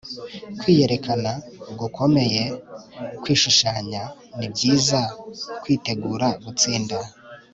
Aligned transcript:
kwiyerekana 0.59 1.31
gukomeye, 1.79 2.43
kwishushanya 3.21 4.01
ni 4.37 4.47
byiza 4.53 4.99
kwitegura 5.61 6.27
gutsinda 6.43 6.97